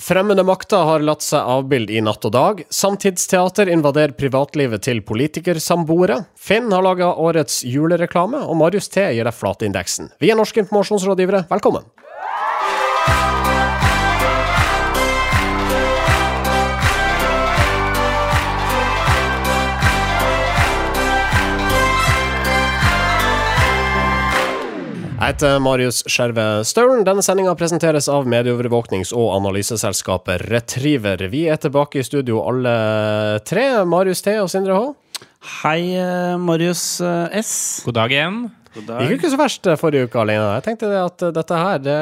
[0.00, 2.62] Fremmede makter har latt seg avbilde i Natt og Dag.
[2.66, 6.16] Samtidsteater invaderer privatlivet til politikersamboere.
[6.34, 10.10] Finn har laga årets julereklame, og Marius T gir deg flatindeksen.
[10.18, 11.86] Vi er norske informasjonsrådgivere, velkommen!
[25.24, 26.98] Jeg heter Marius Skjerve Staulen.
[27.06, 31.22] Denne sendinga presenteres av medieovervåknings- og analyseselskapet Retriever.
[31.32, 32.74] Vi er tilbake i studio alle
[33.48, 33.86] tre.
[33.88, 34.90] Marius T og Sindre H.
[35.62, 37.54] Hei, eh, Marius eh, S.
[37.86, 38.36] God dag igjen.
[38.74, 40.58] God Det gikk jo ikke så verst eh, forrige uke alene.
[40.58, 41.98] Jeg tenkte det at dette her det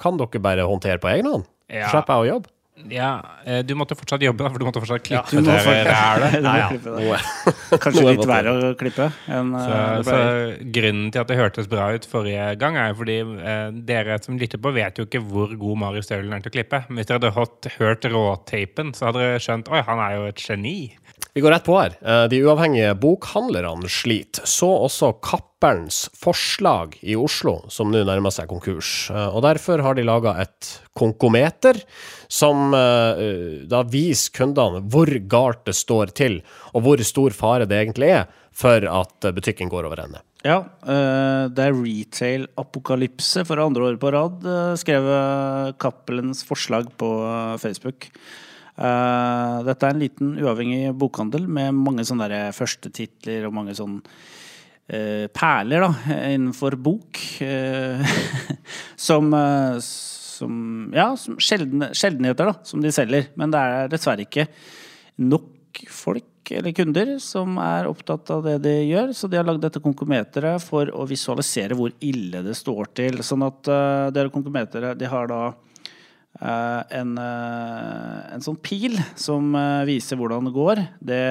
[0.00, 1.44] kan dere bare håndtere på egen hånd.
[1.68, 1.92] Ja.
[1.92, 2.51] Slipper jeg å jobbe.
[2.90, 3.10] Ja,
[3.44, 6.36] eh, du måtte fortsatt jobbe, for du måtte fortsatt klippe du må det for- rælet.
[6.42, 6.54] Ja,
[7.06, 7.18] ja.
[7.84, 11.68] Kanskje litt verre å klippe enn Så, eh, det så grunnen til at det hørtes
[11.70, 15.54] bra ut forrige gang, er fordi eh, dere som lytter på, vet jo ikke hvor
[15.60, 16.82] god Marius Staulen er til å klippe.
[16.88, 20.26] Men hvis dere hadde hørt, hørt råtapen, så hadde dere skjønt oi, han er jo
[20.32, 20.76] et geni.
[21.34, 21.94] Vi går rett på her.
[22.04, 24.44] Eh, De uavhengige bokhandlerne sliter.
[24.44, 29.08] Så også Kapperens Forslag i Oslo, som nå nærmer seg konkurs.
[29.10, 31.80] Eh, Og derfor har de laga et konkometer
[32.28, 36.42] som eh, da viser kundene hvor galt det står til,
[36.74, 40.20] og hvor stor fare det egentlig er for at butikken går over ende.
[40.44, 44.42] Ja, det er retail-apokalypse for andre år på rad,
[44.76, 45.06] skrev
[45.80, 47.08] Cappelens forslag på
[47.62, 48.10] Facebook.
[48.82, 54.02] Eh, Dette er en liten uavhengig bokhandel med mange sånne der førstetitler og mange sånne
[54.02, 55.92] uh, perler da,
[56.32, 57.20] innenfor bok.
[57.38, 58.02] Uh,
[59.08, 60.58] som, eh, som
[60.96, 63.30] Ja, som sjeldne, sjeldenheter da, som de selger.
[63.38, 64.48] Men det er dessverre ikke
[65.22, 69.62] nok folk eller kunder som er opptatt av det de gjør, så de har lagd
[69.62, 73.22] dette konkometeret for å visualisere hvor ille det står til.
[73.24, 75.71] Sånn at uh, det konkometeret de har da eh,
[76.40, 80.82] en, eh, en sånn pil som eh, viser hvordan det går.
[80.98, 81.22] Det,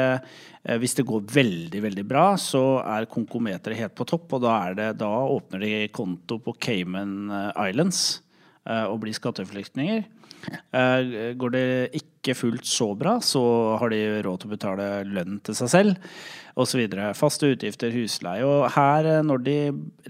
[0.63, 4.55] eh, hvis det går veldig, veldig bra, så er konkometeret helt på topp, og da,
[4.77, 7.33] det, da åpner de konto på Cayman
[7.67, 8.21] Islands
[8.67, 10.05] eh, og blir skatteflyktninger.
[10.49, 11.65] Eh, Går det
[12.01, 13.41] ikke fullt så bra, så
[13.81, 16.13] har de råd til å betale lønn til seg selv
[16.59, 16.81] osv.
[17.17, 18.45] Faste utgifter, husleie.
[18.45, 19.57] Og her, eh, når de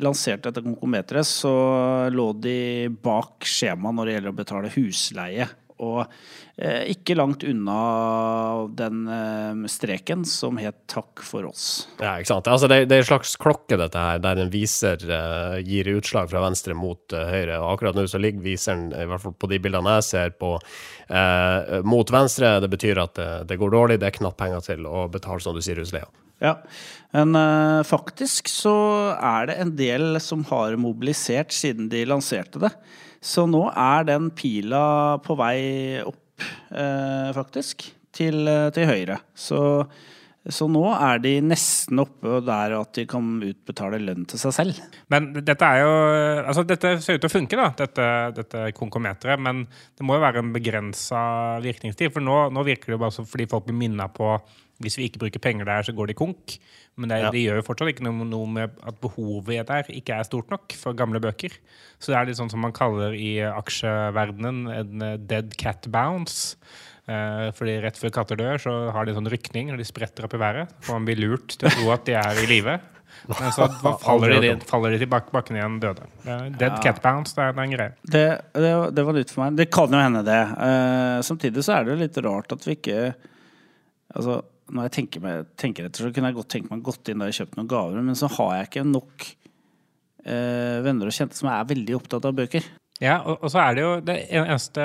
[0.01, 1.53] lanserte dette konkometeret, så
[2.13, 5.49] lå de bak skjemaet når det gjelder å betale husleie.
[5.81, 6.03] Og
[6.57, 7.77] eh, ikke langt unna
[8.77, 11.87] den eh, streken som het 'takk for oss'.
[11.99, 12.47] Ja, ikke sant?
[12.47, 16.29] Altså, det, det er en slags klokke, dette her, der en viser eh, gir utslag
[16.29, 17.59] fra venstre mot høyre.
[17.59, 20.55] Og akkurat nå så ligger viseren, i hvert fall på de bildene jeg ser, på
[21.09, 22.59] eh, mot venstre.
[22.61, 25.57] Det betyr at det, det går dårlig, det er knapt penger til å betale, som
[25.57, 26.09] du sier, husleia.
[26.41, 26.55] Ja,
[27.13, 28.73] men eh, faktisk så
[29.13, 32.71] er det en del som har mobilisert siden de lanserte det.
[33.21, 36.41] Så nå er den pila på vei opp,
[36.73, 39.19] eh, faktisk, til, eh, til høyre.
[39.37, 39.59] Så,
[40.49, 44.81] så nå er de nesten oppe der at de kan utbetale lønn til seg selv.
[45.13, 45.93] Men dette er jo
[46.41, 48.07] Altså, dette ser ut til å funke, da, dette,
[48.39, 49.37] dette konkometeret.
[49.39, 51.21] Men det må jo være en begrensa
[51.61, 52.09] virkningstid.
[52.11, 54.33] For nå, nå virker det jo bare som fordi folk blir minna på
[54.83, 56.57] hvis vi ikke bruker penger der, så går de konk.
[56.99, 57.31] Men det, Ja.
[57.31, 60.73] det gjør jo fortsatt ikke noe, noe med at behovet der ikke er stort nok
[60.77, 61.53] for gamle bøker.
[62.01, 66.55] Så det er litt sånn som man kaller i aksjeverdenen en eh, dead cat bounce.
[67.09, 70.27] Eh, fordi rett før katter dør, så har de en sånn rykning når de spretter
[70.27, 70.69] opp i været.
[70.87, 72.77] Og man blir lurt til å tro at de er i live.
[73.27, 73.65] Men så
[74.01, 76.05] faller de, faller de tilbake bakken igjen døde.
[76.57, 77.91] Dead cat bounce, det er en greie.
[78.07, 78.23] Det,
[78.55, 79.57] det, det var nytt for meg.
[79.59, 80.39] Det kan jo hende, det.
[80.67, 83.01] Eh, samtidig så er det jo litt rart at vi ikke
[84.11, 87.23] Altså, når jeg tenker, meg, tenker etter, så kunne jeg godt tenkt meg gått inn
[87.23, 89.25] der og kjøpt noen gaver, men så har jeg ikke nok
[90.25, 92.69] eh, venner og kjente som er veldig opptatt av bøker.
[93.01, 94.83] Ja, og, og så er det jo den eneste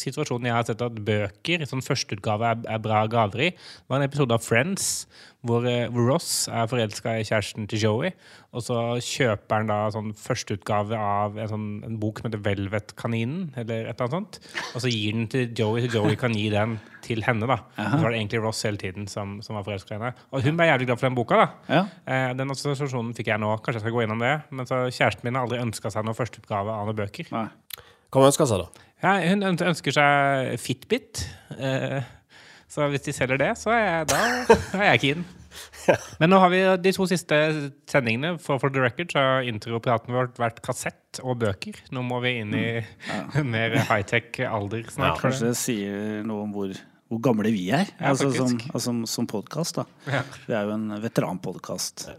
[0.00, 3.50] situasjonen jeg har sett at bøker, sånn førsteutgave, er, er bra gaver i,
[3.86, 5.06] var en episode av Friends
[5.46, 8.10] hvor, eh, hvor Ross er forelska i kjæresten til Joey,
[8.52, 13.52] og så kjøper han da sånn førsteutgave av en, sånn, en bok som heter Velvet-kaninen,
[13.60, 14.40] eller et eller annet sånt,
[14.74, 17.60] og så gir den til Joey, så Joey kan gi den til henne, da.
[17.78, 20.10] Så var det egentlig Ross hele tiden som, som var forelska i henne.
[20.34, 21.46] Og hun ble jævlig glad for den boka, da.
[21.70, 21.84] Ja.
[22.04, 23.52] Eh, den assosiasjonen fikk jeg nå.
[23.62, 24.34] Kanskje jeg skal gå innom det.
[24.50, 27.30] Men så kjæresten min har aldri ønska seg noen førsteutgave av noen bøker.
[27.32, 27.46] Nei.
[28.12, 28.86] Hva ønsker hun seg, da?
[29.04, 31.22] Ja, hun ønsker seg Fitbit.
[31.54, 32.00] Eh,
[32.68, 34.22] så hvis de selger det, så er jeg, da
[34.78, 35.26] er jeg keen.
[36.20, 37.38] Men nå har vi de to siste
[37.88, 38.34] sendingene.
[38.42, 41.80] For, for the record så har intropraten vår vært kassett og bøker.
[41.96, 42.66] Nå må vi inn i
[43.54, 45.16] mer high-tech alder snart.
[45.16, 46.76] Ja, Kanskje det sier noe om hvor,
[47.08, 49.80] hvor gamle vi er, Ja, altså som, altså, som, som podkast.
[50.06, 50.22] Ja.
[50.46, 52.10] Vi er jo en veteranpodkast.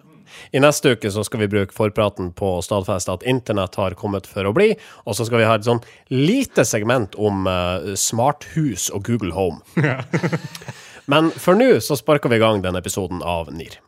[0.52, 4.30] I neste uke så skal vi bruke forpraten på å stadfeste at internett har kommet
[4.30, 4.72] for å bli,
[5.06, 5.84] og så skal vi ha et sånn
[6.14, 9.62] lite segment om uh, smarthus og Google Home.
[11.12, 13.80] Men for nå så sparker vi i gang denne episoden av NIR.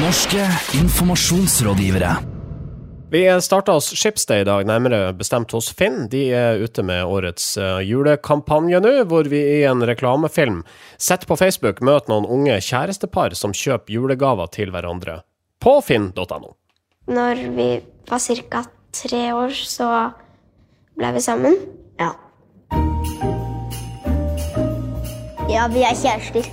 [0.00, 0.46] Norske
[0.78, 2.14] informasjonsrådgivere.
[3.12, 6.06] Vi starta oss Schibsted i dag, nærmere bestemt hos Finn.
[6.08, 10.62] De er ute med årets uh, julekampanje nå, hvor vi i en reklamefilm
[10.96, 15.18] sett på Facebook møter noen unge kjærestepar som kjøper julegaver til hverandre
[15.62, 16.54] på finn.no.
[17.06, 17.68] Når vi
[18.10, 18.18] var
[18.50, 18.64] ca.
[18.92, 19.88] tre år, så
[20.98, 21.56] ble vi sammen.
[22.00, 22.12] Ja.
[25.50, 26.48] Ja, vi er kjærester.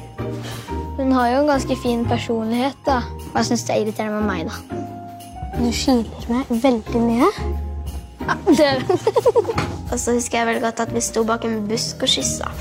[0.99, 3.01] Hun har jo en ganske fin personlighet, da.
[3.33, 4.85] Hva syns du er irriterende med meg, da?
[5.59, 7.31] Du kiler meg veldig mye.
[8.19, 8.69] Ja, det
[9.91, 12.51] Og så husker jeg veldig godt at vi sto bak en busk og kyssa.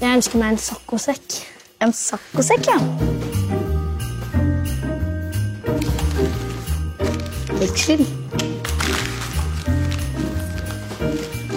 [0.00, 1.42] Jeg ønsker meg en saccosekk.
[1.84, 3.11] En saccosekk, ja.
[7.62, 8.04] Veksel.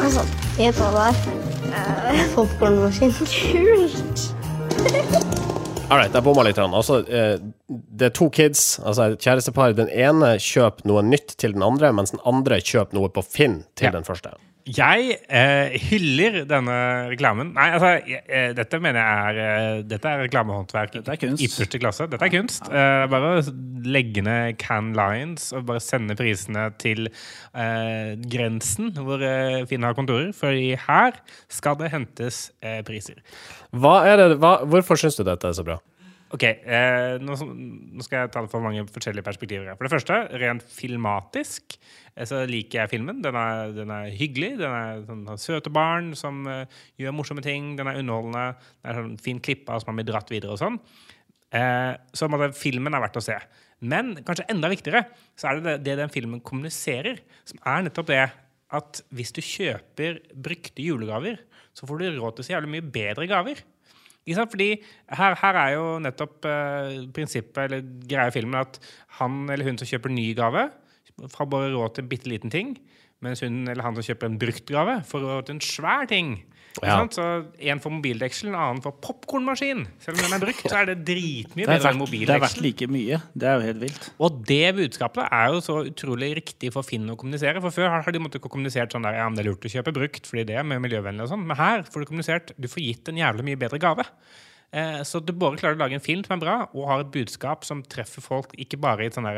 [0.06, 0.22] Altså,
[0.60, 1.46] jeg tar hva det er?
[1.66, 3.14] Uh, Popkornmaskin.
[3.26, 4.26] Kult!
[5.90, 6.60] Ålreit, jeg bomma litt.
[6.62, 7.40] Altså, eh,
[7.70, 9.74] det er to kids, altså et kjærestepar.
[9.78, 13.64] Den ene kjøper noe nytt til den andre, mens den andre kjøper noe på Finn
[13.76, 13.92] til Ja.
[13.96, 14.36] den første.
[14.66, 16.76] Jeg eh, hyller denne
[17.12, 17.52] reklamen.
[17.54, 19.38] Nei, altså, jeg, eh, dette mener jeg er
[19.78, 21.44] eh, Dette er reklamehåndverk Dette er kunst.
[21.46, 22.08] i første klasse.
[22.10, 22.66] Dette er kunst.
[22.74, 23.44] Eh, bare å
[23.86, 27.12] legge ned Can Lines og bare sende prisene til
[27.54, 30.32] eh, grensen hvor eh, Finn har kontorer.
[30.34, 31.14] For her
[31.48, 33.22] skal det hentes eh, priser.
[33.70, 35.78] Hva er det, hva, hvorfor syns du dette er så bra?
[36.36, 37.36] Ok, eh, nå,
[37.96, 39.76] nå skal jeg ta det fra mange forskjellige perspektiver.
[39.78, 43.22] For det første, rent filmatisk eh, så liker jeg filmen.
[43.24, 44.56] Den er, den er hyggelig.
[44.60, 46.66] Den er sånn, har søte barn som uh,
[47.00, 47.76] gjør morsomme ting.
[47.80, 48.48] Den er underholdende.
[48.82, 50.80] Den er sånn fin klippa som man blir dratt videre og sånn.
[51.56, 53.38] Eh, så måtte, filmen er verdt å se.
[53.86, 55.06] Men kanskje enda viktigere
[55.38, 58.26] så er det det, det den filmen kommuniserer, som er nettopp det
[58.76, 61.40] at hvis du kjøper brukte julegaver,
[61.76, 63.62] så får du råd til så jævlig mye bedre gaver.
[64.26, 64.72] Fordi
[65.14, 68.80] her, her er jo nettopp eh, prinsippet eller greia i filmen at
[69.20, 70.70] han eller hun som kjøper ny gave,
[71.32, 72.76] får bare råd til en bitte liten ting,
[73.24, 76.40] mens hun eller han som kjøper en brukt gave, får råd til en svær ting.
[76.76, 77.08] Ikke Ja.
[77.16, 77.26] Så
[77.72, 79.86] en får mobildeksel, en annen får popkornmaskin.
[80.04, 82.28] Selv om den er brukt, så er det dritmye bedre enn mobildeksel.
[82.28, 83.22] det er verdt like mye.
[83.34, 84.10] Det er jo helt vilt.
[84.20, 87.62] Og det budskapet er jo så utrolig riktig for Finn å kommunisere.
[87.64, 89.96] For før har de måttet kommunisert sånn der, ja, men det er lurt å kjøpe
[89.96, 91.48] brukt, fordi det er mer miljøvennlig og sånn.
[91.48, 94.04] Men her får du kommunisert, du får gitt en jævlig mye bedre gave.
[94.76, 97.12] Eh, så du både klarer å lage en film som er bra, og har et
[97.14, 99.30] budskap som treffer folk, ikke bare i et sånn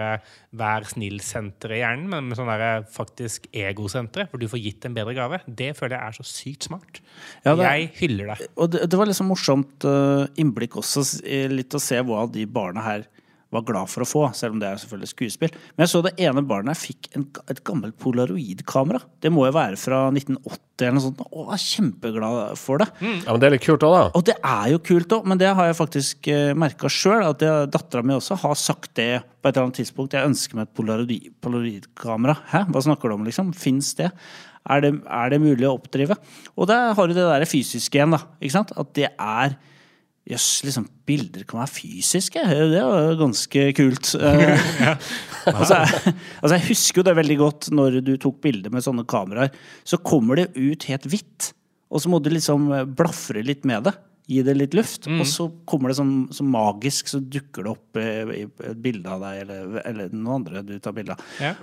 [0.58, 2.50] vær snill-senter i hjernen, men med sånn
[2.94, 5.42] faktisk egosenter, hvor du får gitt en bedre gave.
[5.46, 7.02] Det føler jeg er så sykt smart.
[7.46, 8.48] Ja, det- Jeg hyller det.
[8.58, 11.06] Og det, det var liksom morsomt eh, innblikk også,
[11.54, 13.06] litt å se hva de barna her
[13.54, 15.52] var glad for å få, selv om det er selvfølgelig skuespill.
[15.78, 19.00] Men jeg så det ene barnet her fikk en, et gammelt polaroidkamera.
[19.24, 21.22] Det må jo være fra 1980 eller noe sånt.
[21.32, 22.90] Og var kjempeglad for det.
[23.02, 24.02] Ja, men Det er litt kult òg, da.
[24.20, 27.24] Og det er jo kult òg, men det har jeg faktisk uh, merka sjøl.
[27.30, 30.14] At jeg- dattera mi også har sagt det på et eller annet tidspunkt.
[30.14, 32.38] Jeg ønsker meg et polaroid, polaroidkamera.
[32.52, 33.54] Hæ, hva snakker du om, liksom?
[33.58, 34.12] Fins det?
[34.68, 34.94] Er, det?
[35.08, 36.18] er det mulig å oppdrive?
[36.60, 38.22] Og der har du det der fysiske igjen, da.
[38.44, 38.76] Ikke sant?
[38.78, 39.56] At det er
[40.28, 42.42] Jøss, liksom, bilder kan være fysiske.
[42.44, 44.16] Det var jo ganske kult.
[45.48, 48.84] Eh, altså, jeg, altså, jeg husker jo det veldig godt når du tok bilder med
[48.84, 49.54] sånne kameraer.
[49.88, 51.48] Så kommer det ut helt hvitt,
[51.88, 52.66] og så må du liksom
[52.98, 53.94] blafre litt med det.
[54.28, 58.00] Gi det litt luft, og så kommer det sånn, så magisk, så dukker det opp
[58.02, 61.24] eh, i et bilde av deg, eller, eller noen andre du tar bilde av.
[61.40, 61.54] Ja.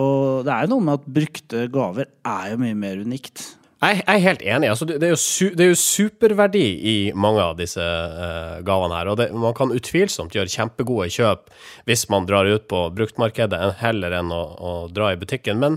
[0.00, 3.44] Og det er jo noe med at brukte gaver er jo mye mer unikt.
[3.76, 4.68] Jeg, jeg er helt enig.
[4.72, 8.96] Altså, det, er jo su, det er jo superverdi i mange av disse uh, gavene
[8.96, 9.10] her.
[9.12, 11.52] Og det, man kan utvilsomt gjøre kjempegode kjøp
[11.88, 15.60] hvis man drar ut på bruktmarkedet heller enn å, å dra i butikken.
[15.60, 15.76] Men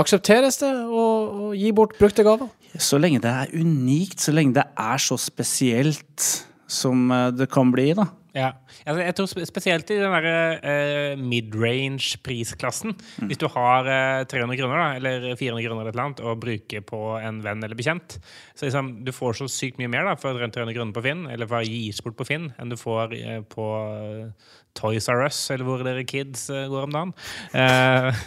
[0.00, 1.06] aksepteres det å,
[1.48, 2.52] å gi bort brukte gaver?
[2.76, 6.28] Så lenge det er unikt, så lenge det er så spesielt
[6.72, 8.06] som eh, det kan bli, da.
[8.32, 8.48] Ja.
[8.86, 10.26] Altså, jeg tror spesielt i den der
[10.64, 12.94] eh, mid-range-prisklassen.
[13.28, 16.80] Hvis du har uh, 300 kroner da, eller 400 kroner eller et annet å bruke
[16.88, 18.16] på en venn eller bekjent,
[18.56, 21.50] så liksom, du får så sykt mye mer da, for 300 kroner på Finn, eller
[21.50, 25.38] for å gis bort på Finn, enn du får uh, på eh, Toys R Us,
[25.52, 27.14] eller hvor dere kids eh, går om dagen.
[27.62, 28.22] Eh,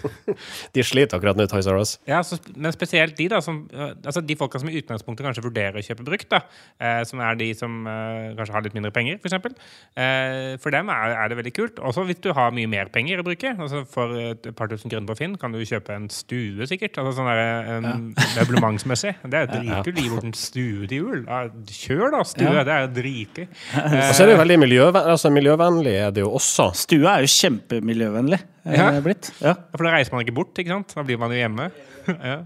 [0.75, 1.95] De sliter akkurat nå, Toys R Us.
[2.07, 5.43] ja, så, men spesielt de da, som, eh, altså de folka som i utgangspunktet kanskje
[5.45, 6.41] vurderer å kjøpe brukt, da,
[6.79, 9.55] eh, som er de som eh, kanskje har litt mindre penger, for eksempel.
[9.97, 11.81] Eh, for dem er, er det veldig kult.
[11.85, 13.51] Også hvis du har mye mer penger å bruke.
[13.55, 16.97] Altså For et par tusen kroner på Finn kan du kjøpe en stue, sikkert.
[17.01, 19.15] Altså sånn der, um, Møblementsmessig.
[19.25, 19.99] Det er dritkult.
[20.01, 21.23] Gi bort en stue til jul.
[21.25, 22.21] Ja, kjør, da!
[22.27, 22.53] Stue.
[22.67, 23.45] Det er jo dritgøy.
[23.45, 26.69] Og så er det jo veldig miljøvennlig, altså miljøvennlig er det jo også.
[26.77, 28.91] Stua er jo kjempemiljøvennlig eh, Ja.
[29.05, 29.31] blitt.
[29.41, 29.55] Ja.
[29.75, 30.95] For da reiser man ikke bort, ikke sant?
[30.97, 31.69] Da blir man jo hjemme.
[32.31, 32.37] ja.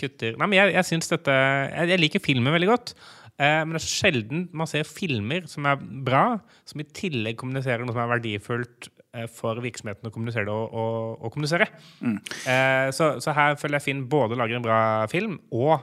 [0.00, 2.94] Kutter Nei, men jeg, jeg syns dette jeg, jeg liker filmen veldig godt.
[3.40, 6.24] Eh, men det er så sjelden man ser filmer som er bra,
[6.68, 10.74] som i tillegg kommuniserer noe som er verdifullt eh, for virksomheten å kommunisere det og,
[10.76, 11.68] og, og kommunisere.
[12.04, 14.80] Eh, så, så her føler jeg Finn både lager en bra
[15.12, 15.78] film, og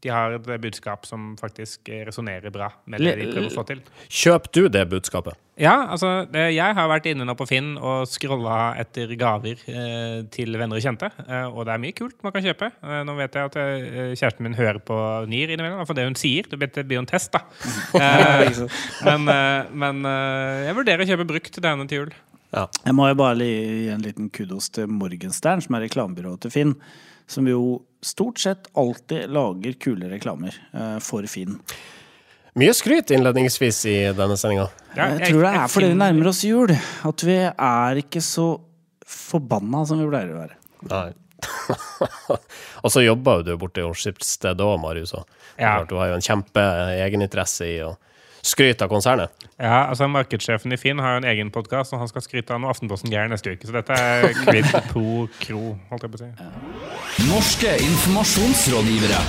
[0.00, 3.82] de har et budskap som faktisk resonnerer bra med det de prøver å få til.
[4.08, 5.36] Kjøp du det budskapet?
[5.60, 10.56] Ja, altså, jeg har vært inne nå på Finn og scrolla etter gaver eh, til
[10.56, 11.10] venner og kjente.
[11.26, 12.70] Eh, og det er mye kult man kan kjøpe.
[12.80, 14.96] Eh, nå vet jeg at eh, kjæresten min hører på
[15.28, 16.48] NIR innimellom, for det hun sier.
[16.48, 17.44] Det blir- jo en test, da.
[18.00, 18.64] Eh,
[19.04, 22.12] men eh, men eh, jeg vurderer å kjøpe brukt til denne til jul.
[22.56, 26.72] Jeg må jo bare gi en liten kudos til Morgenstern, som er reklamebyrået til Finn.
[27.30, 27.60] Som jo
[28.02, 31.58] stort sett alltid lager kule reklamer eh, for Finn.
[32.58, 34.66] Mye skryt innledningsvis i denne sendinga.
[34.96, 36.72] Ja, Jeg tror det er fordi vi nærmer oss jul.
[37.06, 38.48] At vi er ikke så
[39.06, 40.56] forbanna som vi pleier å være.
[40.90, 41.08] Nei.
[42.82, 45.14] og så jobber jo du borte i skipsstedet òg, Marius.
[45.14, 45.28] og
[45.60, 45.78] Ja.
[45.88, 46.64] Du har jo en kjempe
[46.98, 47.94] egeninteresse i å
[48.42, 49.32] skryte av konsernet.
[49.60, 52.62] Ja, altså Markedssjefen i Finn har jo en egen podkast, og han skal skryte av
[52.62, 53.68] noe Aftenposten-greier neste uke.
[53.68, 57.30] Så dette er quid pro cro, holdt jeg på å si.
[57.30, 59.24] Norske informasjonsrådgivere.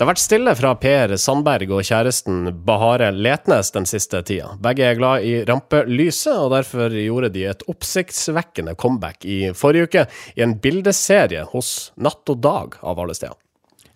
[0.00, 4.54] Det har vært stille fra Per Sandberg og kjæresten Bahare Letnes den siste tida.
[4.64, 10.06] Begge er glad i rampelyset, og derfor gjorde de et oppsiktsvekkende comeback i forrige uke
[10.40, 13.36] i en bildeserie hos Natt og Dag, av alle steder.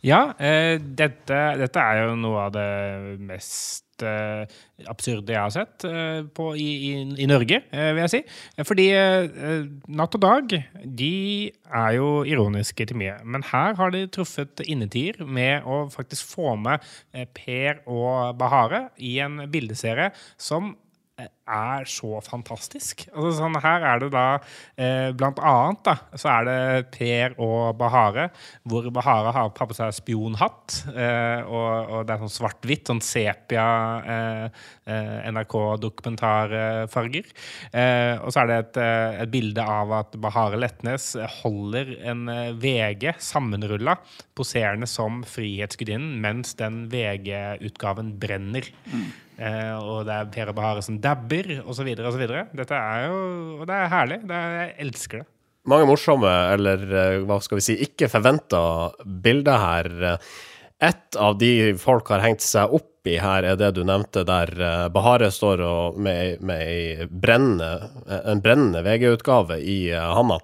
[0.04, 2.68] Ja, eh, dette, dette er jo noe av det
[3.24, 4.44] mest eh,
[4.90, 6.92] absurde jeg har sett eh, på, i, i,
[7.24, 8.20] i Norge, eh, vil jeg si.
[8.68, 8.86] Fordi
[9.96, 10.52] Natt og Dag
[10.84, 11.14] de
[11.48, 13.16] er jo ironiske til mye.
[13.24, 16.84] Men her har de truffet innetier med å faktisk få med
[17.38, 20.74] Per og Bahare i en bildeserie som
[21.14, 23.04] er så fantastisk.
[23.12, 24.24] Altså, sånn, her er det da
[24.80, 26.56] eh, Blant annet da, så er det
[26.94, 28.28] Per og Bahare,
[28.66, 30.80] hvor Bahare har på seg spionhatt.
[30.90, 33.66] Eh, og, og det er sånn svart-hvitt, sånn sepia
[34.16, 37.30] eh, eh, NRK-dokumentarfarger.
[37.70, 38.82] Eh, og så er det et,
[39.26, 42.26] et bilde av at Bahare Letnes holder en
[42.58, 44.00] VG sammenrulla,
[44.34, 48.66] poserende som Frihetsgudinnen, mens den VG-utgaven brenner.
[49.34, 51.90] Eh, og det er Per Bahare som dabber, osv.
[51.98, 52.24] osv.
[52.54, 53.20] Dette er jo
[53.60, 54.20] Og det er herlig.
[54.28, 55.28] Det er, jeg elsker det.
[55.70, 58.60] Mange morsomme, eller eh, hva skal vi si, ikke forventa
[59.24, 60.18] bilder her.
[60.84, 64.52] Et av de folk har hengt seg opp i her, er det du nevnte, der
[64.54, 65.64] eh, Bahare står
[65.96, 70.38] med, med brennende, en brennende VG-utgave i handa.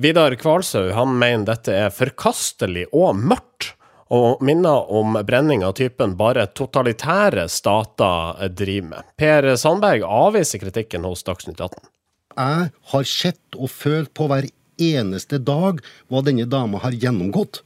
[0.00, 3.74] Vidar Kvalshaug han mener dette er forkastelig og mørkt,
[4.10, 9.10] og minner om brenning av typen bare totalitære stater driver med.
[9.20, 11.90] Per Sandberg avviser kritikken hos Dagsnytt 18.
[12.40, 14.48] Jeg har sett og følt på hver
[14.80, 17.62] eneste dag hva denne dama har gjennomgått.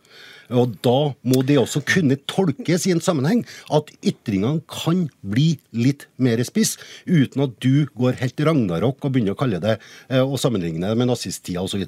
[0.53, 6.05] Og da må det også kunne tolkes i en sammenheng at ytringene kan bli litt
[6.21, 6.77] mer spiss,
[7.09, 10.99] uten at du går helt ragnarok og begynner å kalle det eh, og sammenligne det
[11.01, 11.87] med nazisttida osv.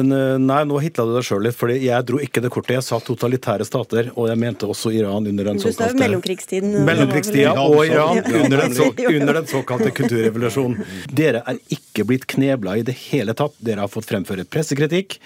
[0.00, 2.74] N- Nei, nå hitla du deg sjøl litt, fordi jeg dro ikke det kortet.
[2.78, 6.00] Jeg sa totalitære stater, og jeg mente også Iran under den såkalte Du sa jo
[6.02, 6.76] mellomkrigstiden.
[6.88, 8.88] Mellomkrigstida og Iran under den, så,
[9.20, 10.82] under den såkalte kulturrevolusjonen.
[11.14, 13.54] Dere er ikke blitt knebla i det hele tatt.
[13.62, 15.18] Dere har fått fremføre pressekritikk.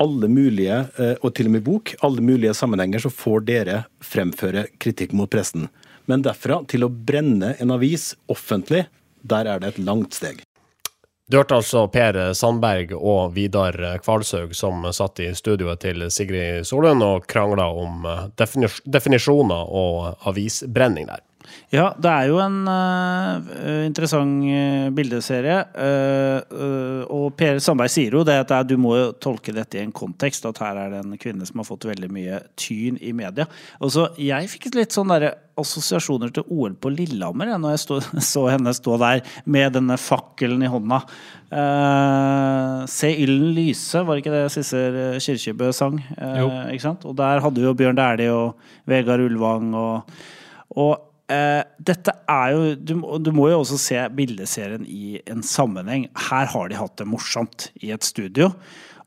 [0.00, 4.66] Alle mulige, eh, og til og med bok, alle mulige sammenhenger så får dere fremføre
[4.82, 5.68] kritikk mot pressen.
[6.06, 8.84] Men derfra til å brenne en avis offentlig,
[9.26, 10.45] der er det et langt steg.
[11.28, 17.02] Du hørte altså Per Sandberg og Vidar Kvalshaug som satt i studioet til Sigrid Solund
[17.02, 21.24] og krangla om eh, definis definisjoner og avisbrenning der.
[21.72, 25.58] Ja, det er jo en uh, interessant eh, bildeserie.
[25.76, 29.94] Uh, uh, og Per Sandberg sier jo det at du må tolke dette i en
[29.94, 30.46] kontekst.
[30.48, 33.48] At her er det en kvinne som har fått veldig mye tyn i media.
[33.80, 37.82] Og så Jeg fikk litt sånn derre assosiasjoner til OL på Lillehammer ja, når jeg
[37.86, 41.00] stod, så henne stå der med denne fakkelen i hånda.
[41.46, 45.98] Eh, Se ilden lyse, var ikke det Sissel Kirkebø sang?
[46.16, 46.86] Eh?
[46.96, 48.56] Og der hadde jo Bjørn Dæhlie og
[48.88, 50.16] Vegard Ulvang og,
[50.76, 56.08] og eh, dette er jo du, du må jo også se bildeserien i en sammenheng.
[56.28, 58.52] Her har de hatt det morsomt i et studio.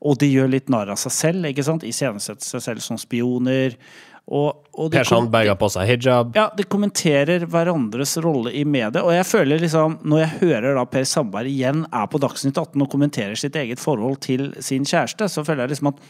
[0.00, 1.84] Og de gjør litt narr av seg selv, ikke sant?
[1.84, 3.76] Iscenesetter seg selv som spioner.
[4.30, 6.36] Og, og de Per Sandberg har på seg hijab.
[6.38, 9.02] ja, de kommenterer hverandres rolle i media.
[9.02, 12.84] Og jeg føler liksom, når jeg hører da Per Sandberg igjen er på Dagsnytt 18
[12.84, 16.04] og kommenterer sitt eget forhold til sin kjæreste, så føler jeg liksom at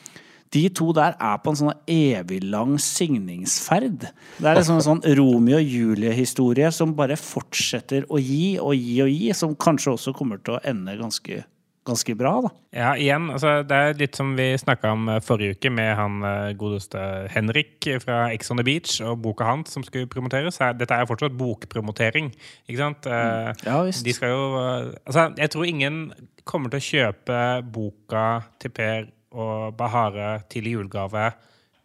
[0.52, 4.09] de to der er på en sånn evig lang signingsferd.
[4.40, 9.12] Det er en sånn Romeo og Julie-historie som bare fortsetter å gi og gi og
[9.12, 11.45] gi, som kanskje også kommer til å ende ganske,
[11.87, 12.50] ganske bra, da.
[12.76, 16.19] Ja, igjen, altså, det er litt som vi snakka om eh, forrige uke med han
[16.26, 17.04] eh, godeste
[17.35, 20.59] Henrik fra Ex on the Beach og boka hans som skulle promoteres.
[20.62, 22.33] Er- Dette er fortsatt bokpromotering,
[22.66, 23.07] ikke sant?
[23.07, 23.54] Mm.
[23.66, 24.02] Ja, visst.
[24.07, 26.02] De skal jo eh, Altså, jeg tror ingen
[26.45, 27.40] kommer til å kjøpe
[27.71, 28.26] boka
[28.62, 31.30] til Per og Bahare til julegave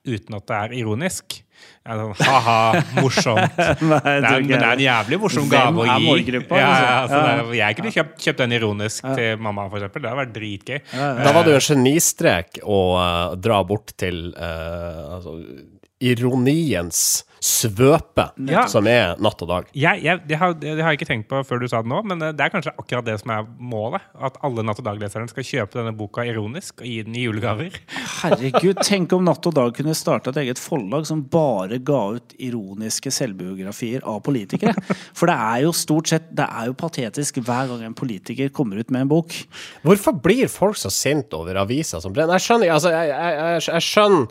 [0.06, 1.40] uten at det er ironisk.
[1.86, 3.56] Jeg er sånn, Ha-ha, morsomt.
[3.90, 6.06] Nei, Det er, men det er en jævlig morsom gave å er gi.
[6.12, 7.16] målgruppa, Ja, ja, altså?
[7.16, 7.46] altså, Ja.
[7.48, 10.04] er, jeg kunne kjøpt, kjøpt den ironisk til mamma, for eksempel.
[10.04, 10.80] Det hadde vært dritgøy.
[11.26, 15.38] Da var det jo en genistrek å uh, dra bort til uh, altså,
[16.06, 17.02] ironiens
[17.46, 18.64] svøpe, Ja.
[18.72, 19.68] som er natt og dag.
[19.78, 22.00] Jeg, jeg, det, har, det har jeg ikke tenkt på før du sa det nå,
[22.10, 24.02] men det er kanskje akkurat det som er målet.
[24.18, 27.78] At alle Natt og Dag-leserne skal kjøpe denne boka ironisk og gi den i julegaver.
[28.24, 32.36] Herregud, tenk om Natt og Dag kunne starte et eget forlag som bare ga ut
[32.42, 34.74] ironiske selvbiografier av politikere.
[35.16, 38.82] For det er jo stort sett Det er jo patetisk hver gang en politiker kommer
[38.82, 39.36] ut med en bok.
[39.86, 42.40] Hvorfor blir folk så sinte over aviser som brenner?
[42.40, 44.28] Jeg skjønner, altså, jeg, jeg, jeg, jeg skjønner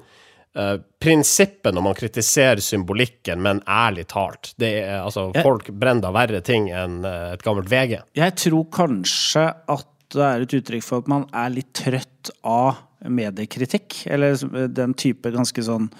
[0.57, 6.03] eh, prinsippet når man kritiserer symbolikken, men ærlig talt det er, altså, Jeg- Folk brenner
[6.03, 7.99] da verre ting enn eh, et gammelt VG.
[8.15, 12.77] Jeg tror kanskje at det er et uttrykk for at man er litt trøtt av
[13.05, 14.07] mediekritikk.
[14.07, 14.37] Eller
[14.69, 15.91] den type ganske sånn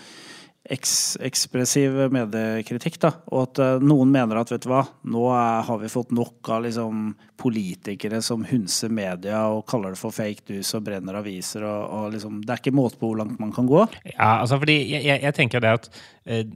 [0.65, 3.11] eks ekspressiv mediekritikk, da.
[3.33, 4.81] Og at eh, noen mener at vet du hva,
[5.13, 10.01] nå er, har vi fått nok av liksom politikere som hunser media og kaller det
[10.01, 13.21] for fake news og brenner aviser og, og liksom Det er ikke måte på hvor
[13.21, 13.85] langt man kan gå.
[14.15, 15.91] Ja, altså fordi jeg, jeg, jeg tenker det at
[16.25, 16.47] eh,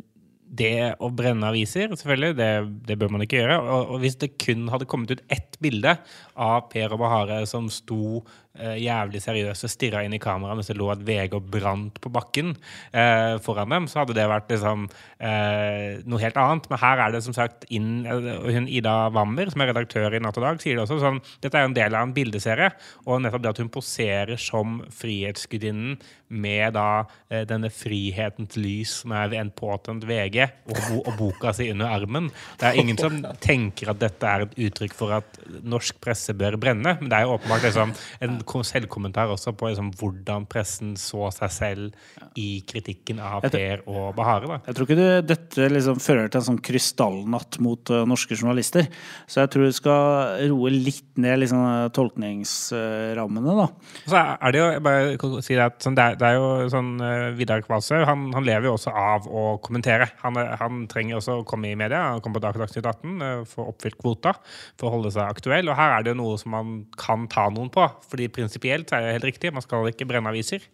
[0.49, 2.51] det å brenne aviser, selvfølgelig, det,
[2.89, 3.59] det bør man ikke gjøre.
[3.61, 5.99] Og, og hvis det kun hadde kommet ut ett bilde
[6.33, 10.79] av Per og Bahare som sto eh, jævlig seriøse, stirra inn i kamera mens det
[10.79, 12.55] lå et VG og brant på bakken
[12.93, 16.69] eh, foran dem, så hadde det vært liksom eh, noe helt annet.
[16.71, 20.23] Men her er det som sagt inn eh, hun Ida Wammer, som er redaktør i
[20.23, 22.71] Natt og Dag, sier det også sånn Dette er jo en del av en bildeserie,
[23.07, 25.99] og nettopp det at hun poserer som Frihetsgudinnen
[26.29, 31.55] med da eh, denne frihetens lys som er en påtent VG, og, bo, og boka
[31.57, 32.31] si under armen.
[32.61, 36.59] Det er ingen som tenker at dette er et uttrykk for at norsk presse bør
[36.61, 37.95] brenne, men det er jo åpenbart liksom,
[38.25, 43.83] en ko- selvkommentar også på liksom, hvordan pressen så seg selv i kritikken av Per
[43.91, 44.49] og Bahare.
[44.51, 44.59] Da.
[44.69, 48.89] Jeg tror ikke du, dette liksom fører til en sånn krystallnatt mot uh, norske journalister.
[49.31, 51.63] Så jeg tror du skal roe litt ned liksom,
[51.97, 53.67] tolkningsrammene, da.
[54.09, 56.91] Så er det jo jeg bare si at sånn, det, er, det er jo sånn
[57.03, 60.09] uh, Vidar Kvalsø han, han lever jo også av å kommentere.
[60.23, 62.05] Han, er- han trenger også å komme i media.
[62.15, 64.35] Han kommer på Dag- Dagsnytt 18 uh, for å oppfylle kvota
[64.79, 65.71] for å holde seg aktuell.
[65.73, 67.85] Og her er det noe som man kan ta noen på.
[68.09, 70.65] Fordi prinsipielt så er det helt riktig, man skal ikke brenne aviser.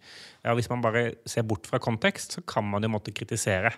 [0.45, 3.71] Ja, hvis man bare ser bort fra kontekst, så kan man jo måtte kritisere.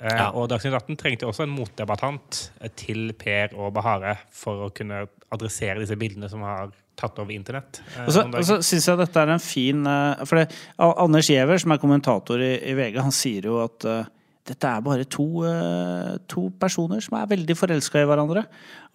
[0.00, 0.30] Ja.
[0.36, 5.06] Og Dagsnytt 18 trengte også en motdebattant eh, til Per og Bahare for å kunne
[5.32, 7.80] adressere disse bildene som har tatt over internett.
[7.96, 10.50] eh, Og så, og så syns jeg dette er en fin eh, For det,
[10.84, 14.04] Anders Giæver, som er kommentator i, i VG, han sier jo at eh,
[14.50, 18.44] dette er bare to, eh, to personer som er veldig forelska i hverandre.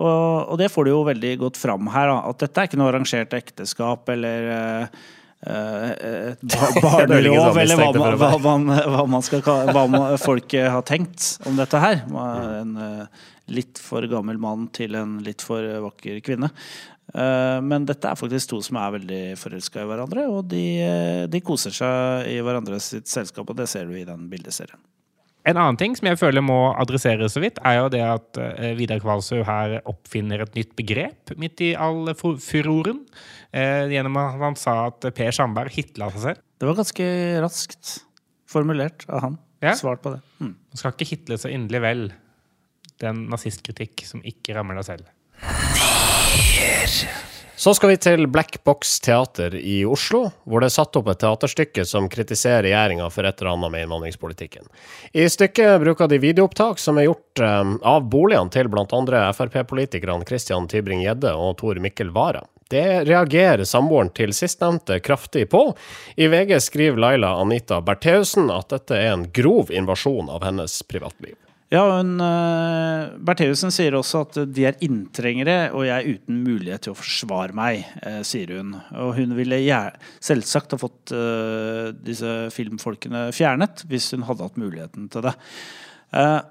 [0.04, 2.12] Og, og det får du jo veldig godt fram her.
[2.12, 2.18] Da.
[2.32, 5.04] At dette er ikke noe arrangert ekteskap eller eh,
[5.52, 5.86] eh,
[6.34, 11.56] et barnelov, eller hva man, hva man, hva man skal hva folk har tenkt om
[11.60, 12.04] dette her.
[12.10, 13.24] En eh,
[13.56, 16.52] litt for gammel mann til en litt for vakker kvinne.
[17.16, 20.64] Men dette er faktisk to som er veldig forelska i hverandre, og de,
[21.32, 24.82] de koser seg i hverandres selskap, og det ser du i den bildeserien.
[25.46, 28.72] En annen ting som jeg føler må adresseres så vidt, er jo det at eh,
[28.80, 33.04] Vidar Kvalsø her oppfinner et nytt begrep midt i all furoren.
[33.54, 36.44] Eh, gjennom at han sa at Per Sandberg hitla seg selv.
[36.58, 37.08] Det var ganske
[37.46, 37.94] raskt
[38.50, 39.38] formulert av han.
[39.62, 39.76] Ja.
[39.78, 40.22] Svart på det.
[40.40, 40.56] Mm.
[40.58, 42.04] Man skal ikke hitle så inderlig vel.
[43.04, 45.06] Den nazistkritikk som ikke rammer deg selv.
[47.58, 51.22] Så skal vi til Black Box Teater i Oslo, hvor det er satt opp et
[51.24, 54.68] teaterstykke som kritiserer regjeringa for et eller annet med innvandringspolitikken.
[55.16, 58.84] I stykket bruker de videoopptak som er gjort eh, av boligene til bl.a.
[59.38, 62.44] Frp-politikerne Christian Tybring-Gjedde og Tor Mikkel Wara.
[62.70, 65.70] Det reagerer samboeren til sistnevnte kraftig på.
[66.20, 71.38] I VG skriver Laila Anita Bertheussen at dette er en grov invasjon av hennes privatliv.
[71.74, 76.86] Ja, hun, uh, Bertheussen sier også at de er inntrengere, og jeg er uten mulighet
[76.86, 78.76] til å forsvare meg, uh, sier hun.
[79.02, 79.80] Og hun ville
[80.24, 85.34] selvsagt ha fått uh, disse filmfolkene fjernet hvis hun hadde hatt muligheten til det.
[86.16, 86.42] Eh,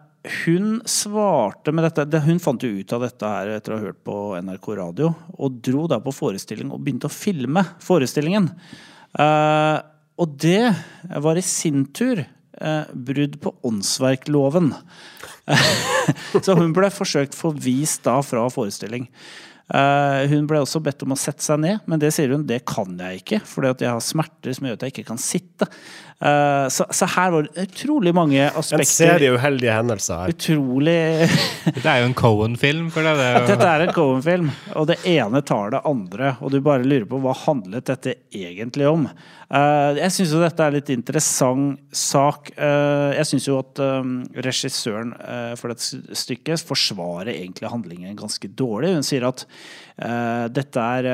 [0.44, 3.86] hun svarte med dette det, Hun fant jo ut av dette her etter å ha
[3.88, 8.48] hørt på NRK radio, og dro da på forestilling og begynte å filme forestillingen.
[9.20, 9.78] Eh,
[10.14, 10.72] og det
[11.24, 12.22] var i sin tur
[12.60, 14.72] eh, brudd på åndsverkloven.
[16.44, 19.08] Så hun ble forsøkt forvist da fra forestilling.
[19.64, 22.60] Eh, hun ble også bedt om å sette seg ned, men det sier hun det
[22.68, 23.40] kan jeg ikke.
[23.48, 25.68] Fordi jeg har smerter som gjør at jeg ikke kan sitte.
[26.22, 28.84] Eh, så, så her var det utrolig mange aspekter.
[28.84, 30.32] En serie uheldige hendelser her.
[30.32, 30.94] Utrolig
[31.82, 32.86] Det er jo en Cohen-film.
[32.94, 36.36] det, det er jo- Dette er en Cohen-film, og det ene tar det andre.
[36.40, 39.08] Og du bare lurer på hva handlet dette egentlig om.
[39.50, 42.52] Eh, jeg syns jo dette er litt interessant sak.
[42.56, 43.82] Eh, jeg syns jo at
[44.46, 45.12] regissøren
[45.60, 48.94] for dette stykket forsvarer egentlig handlingen ganske dårlig.
[48.96, 49.44] Hun sier at
[49.98, 51.10] eh, dette er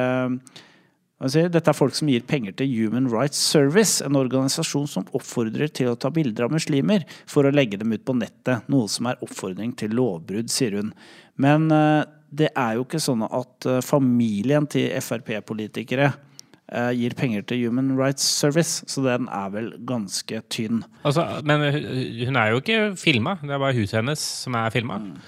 [1.20, 5.90] Dette er folk som gir penger til Human Rights Service, en organisasjon som oppfordrer til
[5.90, 9.20] å ta bilder av muslimer for å legge dem ut på nettet, noe som er
[9.20, 10.94] oppfordring til lovbrudd, sier hun.
[11.37, 17.44] Men eh, det er jo ikke sånn at eh, familien til Frp-politikere eh, gir penger
[17.50, 20.80] til Human Rights Service, så den er vel ganske tynn.
[21.04, 24.96] Altså, men hun er jo ikke filma, det er bare huset hennes som er filma.
[25.04, 25.20] Mm.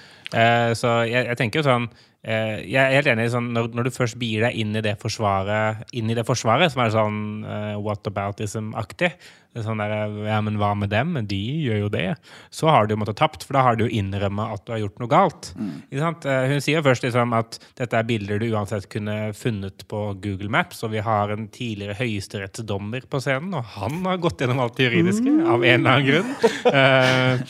[0.73, 1.85] så jeg, jeg tenker jo sånn
[2.23, 5.83] Jeg er helt enig sånn når, når du først bier deg inn i det forsvaret,
[5.91, 9.11] inn i det forsvaret som er sånn uh, whataboutism-aktig
[9.53, 9.93] er sånn der,
[10.25, 11.15] Ja, men hva med dem?
[11.29, 12.05] De gjør jo det.
[12.53, 15.01] Så har du måttet tapt, for da har du jo innrømmet at du har gjort
[15.01, 15.51] noe galt.
[15.93, 16.25] Sant?
[16.29, 20.49] Eh, Hun sier først liksom at dette er bilder du uansett kunne funnet på Google
[20.53, 24.79] Maps, og vi har en tidligere høyesterettsdommer på scenen, og han har gått gjennom alt
[24.79, 26.33] det juridiske, av en eller annen grunn.
[26.73, 27.41] Eh,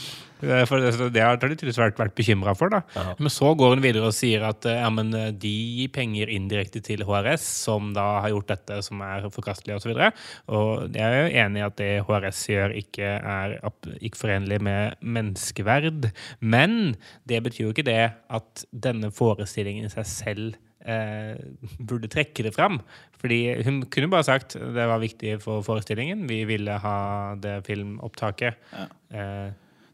[0.70, 2.74] for det, har de tydeligvis vært, vært bekymra for.
[2.74, 2.82] da.
[3.20, 6.32] Men så går hun videre og sier at eh, ja, men eh, de gir penger
[6.34, 9.94] indirekte til HRS, som da har gjort dette som er forkastelig osv.
[9.94, 13.58] Og, så og jeg er jo enig i at det HRS gjør, ikke er
[14.00, 16.12] ikke forenlig med menneskeverd.
[16.42, 16.96] Men
[17.30, 21.40] det betyr jo ikke det at denne forestillingen i seg selv eh,
[21.80, 22.80] burde trekke det fram.
[23.24, 26.28] Fordi hun kunne bare sagt det var viktig for forestillingen.
[26.30, 26.98] Vi ville ha
[27.40, 28.60] det filmopptaket.
[29.14, 29.52] Eh,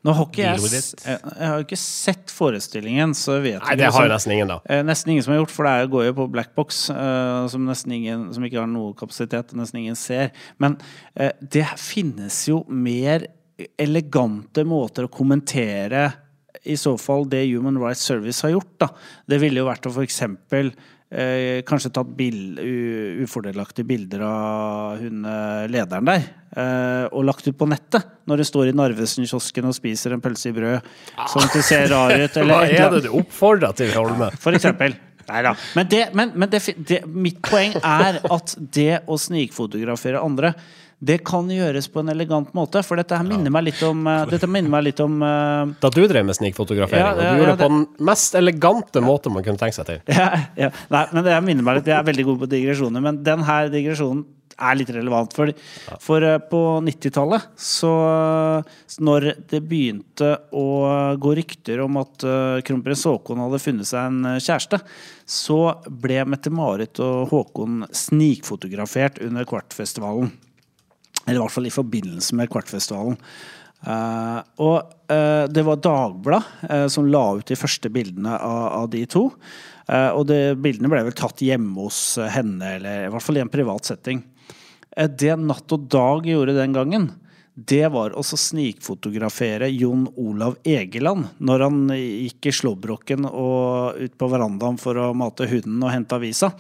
[0.08, 4.06] Nå har ikke jeg, jeg, har ikke sett forestillingen, så jeg vet Nei, det har
[4.08, 4.60] jo nesten ingen, da.
[4.64, 7.66] Eh, Nesten ingen som har gjort, for det går jo på black box, eh, som
[7.68, 10.32] nesten ingen Som ikke har noe kapasitet, nesten ingen ser.
[10.64, 10.78] Men
[11.20, 13.28] eh, det finnes jo mer
[13.76, 16.06] elegante måter å kommentere
[16.64, 18.72] i så fall det Human Rights Service har gjort.
[18.80, 18.90] da.
[19.28, 20.22] Det ville jo vært å f.eks.
[21.10, 22.60] Eh, kanskje tatt bild,
[23.24, 26.28] ufordelaktige bilder av hun eh, lederen der.
[26.54, 30.52] Eh, og lagt ut på nettet når hun står i Narvesen-kiosken og spiser en pølse
[30.52, 30.92] i brød.
[31.34, 32.38] Sånn at det ser rar ut.
[32.52, 34.30] Hva er det du oppfordrer til, Holme?
[34.44, 34.94] For eksempel.
[35.30, 35.56] Nei da.
[35.78, 40.54] Men, det, men, men det, det, mitt poeng er at det å snikfotografere andre
[41.00, 42.82] det kan gjøres på en elegant måte.
[42.84, 46.26] For dette her minner meg litt om eh, meg litt om uh, Da du drev
[46.28, 49.62] med snikfotografering, Ja, og ja, du gjorde det på den mest elegante måte man kunne
[49.62, 50.02] tenke seg til.
[50.20, 50.28] ja,
[50.60, 50.74] ja.
[50.92, 53.72] Nei, men det minner meg litt Jeg er veldig god på digresjoner, men den her
[53.72, 54.26] digresjonen
[54.60, 55.32] er litt relevant.
[55.32, 55.54] For,
[56.04, 57.94] for uh, på 90-tallet, så
[58.90, 60.66] så Når det begynte å
[61.22, 64.82] gå rykter om at uh, kronprins Haakon hadde funnet seg en kjæreste,
[65.24, 70.34] så ble Mette-Marit og Håkon snikfotografert under Kvartfestivalen.
[71.30, 73.20] Eller i hvert fall i forbindelse med Kvartfestivalen.
[73.80, 79.06] Uh, og uh, det var Dagbladet som la ut de første bildene av, av de
[79.10, 79.30] to.
[79.90, 83.50] Og det, bildene ble vel tatt hjemme hos henne, eller i hvert fall i en
[83.50, 84.20] privat setting.
[85.18, 87.08] Det Natt og Dag gjorde den gangen,
[87.60, 94.30] det var å snikfotografere Jon Olav Egeland når han gikk i slåbroken og ut på
[94.32, 96.54] verandaen for å mate hunden og hente avisa.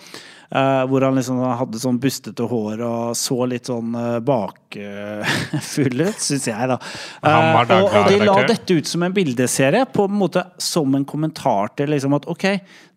[0.50, 6.18] Eh, hvor han liksom hadde sånn bustete hår og så litt sånn uh, bakfull ut,
[6.18, 6.78] syns jeg, da.
[7.22, 11.06] Eh, og, og de la dette ut som en bildeserie, på en måte som en
[11.06, 12.48] kommentar til liksom at ok,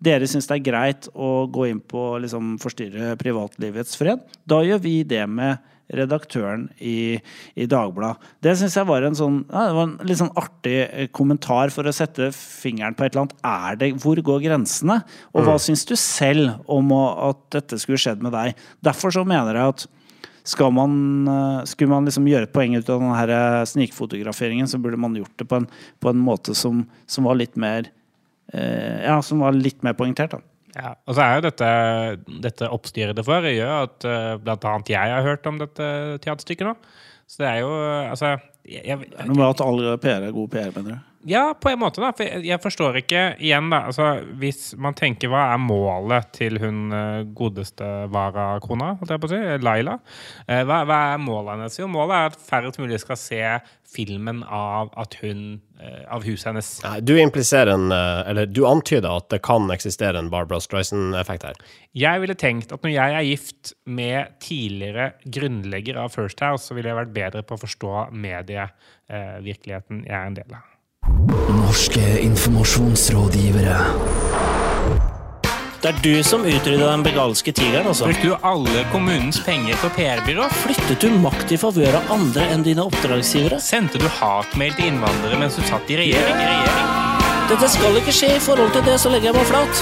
[0.02, 4.24] dere syns det er greit å gå inn på liksom forstyrre privatlivets fred.
[4.48, 5.62] Da gjør vi det med
[5.92, 7.18] redaktøren i,
[7.58, 8.30] i Dagbladet.
[8.44, 11.72] Det syns jeg var en sånn ja, det var en litt sånn artig eh, kommentar
[11.74, 13.38] for å sette fingeren på et eller annet.
[13.44, 15.02] Er det, hvor går grensene?
[15.34, 18.62] Og hva syns du selv om å, at dette skulle skjedd med deg?
[18.84, 19.86] Derfor så mener jeg at
[20.48, 20.94] skal man,
[21.30, 25.36] eh, skulle man liksom gjøre et poeng ut av denne snikfotograferingen, så burde man gjort
[25.38, 25.68] det på en,
[26.02, 27.98] på en måte som, som var litt mer eh,
[28.52, 30.42] Ja, som var litt mer poengtert, da.
[30.72, 31.68] Ja, og så er jo dette,
[32.44, 34.06] dette oppstyret det får, gjør at
[34.40, 35.88] blant annet jeg har hørt om dette
[36.24, 36.72] teaterstykket nå.
[37.28, 37.72] Så det er jo
[38.08, 38.34] Altså
[38.68, 41.11] jeg, jeg, Noe med at alle PR er gode PR, mener du?
[41.24, 42.10] Ja, på en måte, da.
[42.16, 43.84] For jeg, jeg forstår ikke igjen, da.
[43.90, 44.08] Altså,
[44.40, 49.32] hvis man tenker hva er målet til hun eh, godeste varakona, holdt jeg på å
[49.32, 49.98] si, Laila?
[50.48, 51.78] Eh, Hva, hva er målet hennes?
[51.78, 53.42] Jo, målet er at færrest mulig skal se
[53.92, 56.72] filmen av at hun eh, Av huset hennes.
[57.04, 61.62] Du impliserer en eh, Eller du antyder at det kan eksistere en Barbara Streisand-effekt her.
[61.94, 66.74] Jeg ville tenkt at når jeg er gift med tidligere grunnlegger av First House, så
[66.74, 67.94] ville jeg vært bedre på å forstå
[68.26, 70.68] medievirkeligheten jeg er en del av.
[71.32, 73.76] Norske informasjonsrådgivere.
[75.82, 78.06] Det er du som utrydda den begalske tigeren, altså.
[78.06, 80.44] Brukte du alle kommunens penger på PR-byrå?
[80.62, 83.58] Flyttet du makt i favør av andre enn dine oppdragsgivere?
[83.58, 86.38] Sendte du hatmail til innvandrere mens du satt i regjering?
[86.38, 86.92] regjering?
[87.50, 89.74] Dette skal ikke skje i forhold til det, så legger jeg meg flat.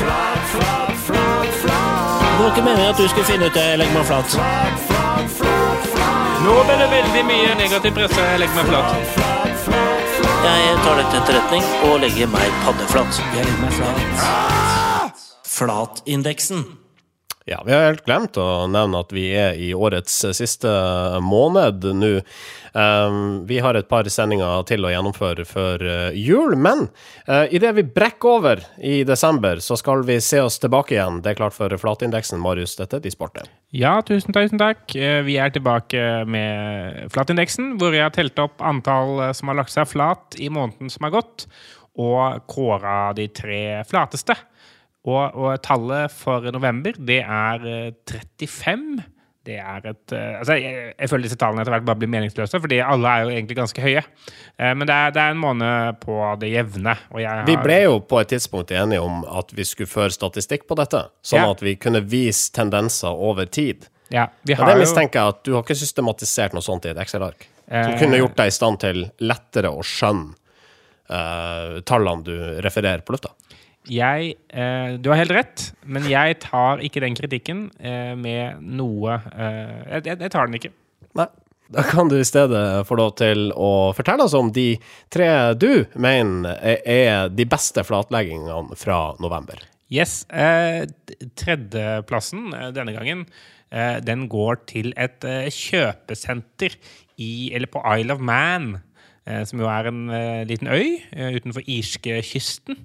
[1.10, 3.66] Det var ikke meningen at du skulle finne ut det.
[3.74, 4.28] Jeg legger meg flat.
[6.46, 8.30] Nå ble det veldig mye negativ presse.
[8.32, 9.29] Jeg legger meg flat.
[10.40, 13.18] Jeg tar det til etterretning og legger meg paddeflat.
[13.36, 15.26] Jeg legger meg flat.
[15.44, 16.64] Flatindeksen.
[17.48, 20.70] Ja, vi har helt glemt å nevne at vi er i årets siste
[21.24, 22.10] måned nå.
[22.76, 26.84] Um, vi har et par sendinger til å gjennomføre før uh, jul, men
[27.26, 31.18] uh, idet vi brekker over i desember, så skal vi se oss tilbake igjen.
[31.24, 32.76] Det er klart for flatindeksen, Marius.
[32.78, 33.48] Dette er de sporter.
[33.74, 34.84] Ja, tusen, tusen takk.
[34.98, 39.60] Eh, Vi er tilbake med flatindeksen, hvor jeg har telt opp antall eh, som har
[39.62, 41.46] lagt seg flat i måneden som har gått,
[42.00, 44.34] og kåra de tre flateste.
[45.08, 49.00] Og, og tallet for november, det er eh, 35.
[49.48, 52.58] Det er et eh, Altså, jeg, jeg føler disse tallene etter hvert bare blir meningsløse,
[52.60, 54.02] fordi alle er jo egentlig ganske høye.
[54.60, 56.92] Eh, Men det er, det er en måned på det jevne.
[57.14, 60.76] Har, Vi ble jo på et tidspunkt enige om at vi skulle føre statistikk på
[60.76, 61.50] dette, sånn Ja.
[61.56, 63.88] at vi kunne vise tendenser over tid.
[64.12, 66.90] ja, vi har Men det mistenker jeg at du har ikke systematisert noe sånt i
[66.92, 67.48] et Excel-ark.
[67.70, 67.98] Som Eh.
[68.02, 70.34] kunne gjort deg i stand til lettere å skjønne
[71.10, 72.34] uh, tallene du
[72.64, 73.30] refererer på lufta.
[73.88, 79.16] Jeg, eh, Du har helt rett, men jeg tar ikke den kritikken eh, med noe
[79.32, 80.72] eh, jeg, jeg, tar den ikke.
[81.16, 81.26] Nei.
[81.70, 84.72] Da kan du i stedet få lov til å fortelle oss om de
[85.08, 89.62] tre du mener er- de beste flatleggingene fra november.
[89.86, 90.24] Yes.
[90.30, 90.82] Eh,
[91.38, 93.22] tredjeplassen eh, denne gangen,
[93.70, 96.74] eh, den går til et kjøpesenter
[97.22, 98.80] i, eller på Isle of Man,
[99.46, 102.80] som jo er en eh, liten øy eh, utenfor irskekysten.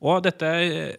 [0.00, 0.50] Og dette,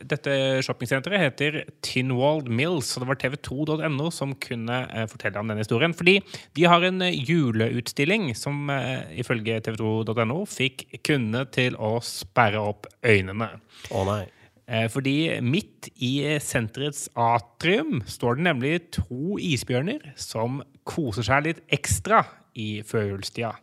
[0.06, 5.64] dette shoppingsenteret heter Tinwald Mills, og det var tv2.no som kunne eh, fortelle om denne
[5.64, 5.96] historien.
[5.98, 6.20] Fordi
[6.58, 12.86] de har en eh, juleutstilling som eh, ifølge tv2.no fikk kundene til å sperre opp
[13.02, 13.50] øynene.
[13.90, 14.22] Å nei.
[14.70, 21.66] Eh, Fordi midt i senterets atrium står det nemlig to isbjørner som koser seg litt
[21.74, 22.22] ekstra
[22.54, 23.56] i førjulstida.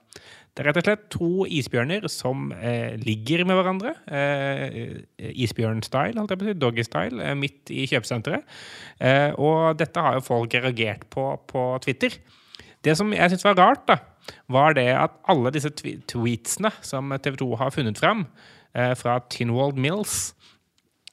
[0.59, 3.92] Det er rett og slett to isbjørner som eh, ligger med hverandre.
[4.11, 6.55] Eh, Isbjørn-style, holdt jeg på å si.
[6.59, 8.42] Doggy-style, eh, midt i kjøpesenteret.
[8.99, 12.16] Eh, og dette har jo folk reagert på på Twitter.
[12.83, 14.01] Det som jeg syns var rart, da,
[14.51, 18.27] var det at alle disse tweetsene som TV 2 har funnet fram
[18.75, 20.33] eh, fra Tinwald Mills,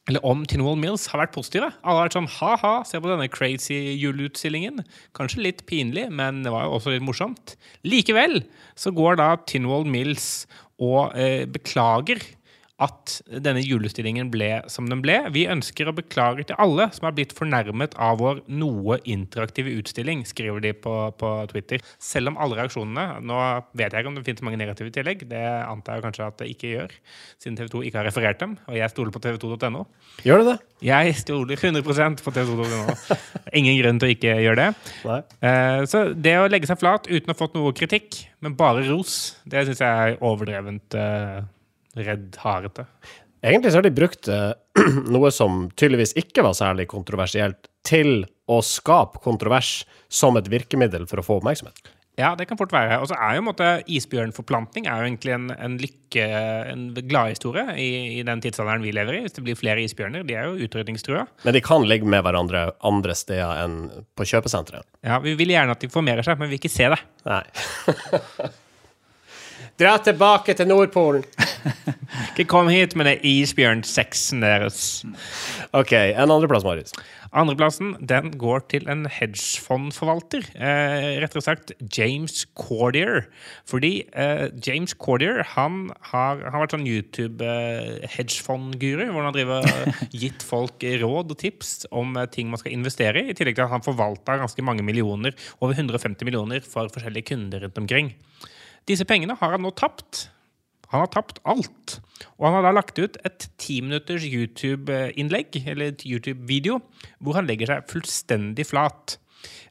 [0.10, 1.72] eller om Tinwall Mills har vært positive.
[1.82, 4.84] Alle har vært sånn ha-ha, se på denne crazy juleutstillingen.
[5.18, 7.56] Kanskje litt pinlig, men det var jo også litt morsomt.
[7.88, 8.44] Likevel
[8.78, 10.46] så går da Tinwall Mills
[10.84, 12.22] og eh, beklager
[12.84, 15.16] at denne julestillingen ble som den ble.
[15.32, 20.26] Vi ønsker å beklage til alle som har blitt fornærmet av vår noe interaktive utstilling,
[20.28, 21.80] skriver de på, på Twitter.
[22.04, 23.38] Selv om alle reaksjonene Nå
[23.80, 26.50] vet jeg ikke om det finnes mange negative tillegg, det antar jeg kanskje at det
[26.52, 26.98] ikke gjør,
[27.40, 29.86] siden TV 2 ikke har referert dem, og jeg stoler på tv2.no.
[30.28, 30.58] Gjør du det?
[30.86, 33.18] Jeg stoler 100% på TV2.no.
[33.56, 34.70] Ingen grunn til å ikke gjøre det.
[35.48, 38.84] Eh, Så det å legge seg flat uten å ha fått noe kritikk, men bare
[38.92, 41.40] ros, det syns jeg er overdrevent eh,
[41.96, 42.88] redd harete.
[43.46, 44.52] Egentlig så har de brukt eh,
[45.16, 51.22] noe som tydeligvis ikke var særlig kontroversielt, til å skape kontrovers som et virkemiddel for
[51.22, 51.92] å få oppmerksomhet.
[52.16, 52.98] Ja, det kan fort være.
[53.04, 56.26] Og så er jo en måte isbjørnforplantning er jo egentlig en, en lykke,
[56.72, 57.90] en gladhistorie i,
[58.22, 59.22] i den tidsalderen vi lever i.
[59.26, 60.24] Hvis det blir flere isbjørner.
[60.28, 61.26] De er jo utrydningstrua.
[61.44, 63.80] Men de kan ligge med hverandre andre steder enn
[64.16, 64.88] på kjøpesenteret.
[65.04, 67.02] Ja, vi vil gjerne at de formerer seg, men vi vil ikke se det.
[67.28, 67.44] Nei.
[69.76, 71.26] Dra tilbake til Nordpolen.
[72.32, 75.04] Ikke kom hit med det isbjørnsexen deres.
[75.76, 76.96] OK, en andreplass, Marius.
[77.36, 80.48] Andreplassen den går til en hedgefondforvalter.
[80.56, 83.28] Eh, rettere sagt James Cordier.
[83.68, 89.12] Fordi eh, James Cordier han har, han har vært sånn YouTube-hedgefondguru.
[89.12, 89.92] hvor han har eh,
[90.24, 93.28] gitt folk råd og tips om eh, ting man skal investere i.
[93.34, 97.68] I tillegg til at han forvalta ganske mange millioner, over 150 millioner, for forskjellige kunder
[97.68, 98.16] rundt omkring.
[98.90, 100.28] Disse pengene har han nå tapt.
[100.92, 102.00] Han har tapt alt.
[102.38, 106.80] Og han har da lagt ut et timinutters YouTube-innlegg, eller et YouTube-video,
[107.20, 109.18] hvor han legger seg fullstendig flat.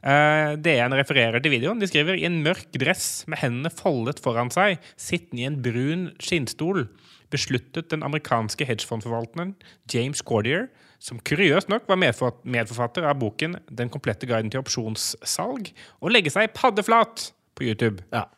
[0.05, 1.81] Eh, DN refererer til videoen.
[1.81, 6.09] De skriver i en mørk dress med hendene foldet foran seg, sittende i en brun
[6.23, 6.89] skinnstol,
[7.33, 9.55] besluttet den amerikanske hedgefondforvalteren
[9.91, 10.69] James Cordier,
[11.03, 16.55] som kuriøst nok var medforfatter av boken Den komplette guiden til opsjonssalg, å legge seg
[16.57, 18.05] paddeflat på YouTube.
[18.15, 18.29] Ja.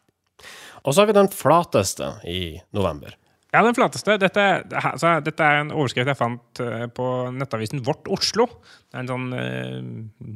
[0.87, 2.41] Og så har vi den flateste i
[2.77, 3.17] november.
[3.55, 4.19] Ja, den flateste.
[4.21, 4.43] Dette,
[4.77, 8.49] altså, dette er en overskrift jeg fant eh, på nettavisen Vårt Oslo.
[8.91, 9.79] Det er en sånn eh,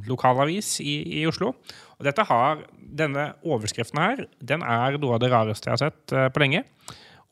[0.09, 1.53] lokalavis i, i Oslo.
[1.99, 6.17] Og dette har, denne overskriften her, den er noe av det rareste jeg har sett
[6.17, 6.65] eh, på lenge.